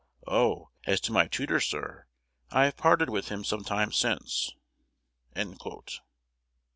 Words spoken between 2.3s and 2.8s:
I have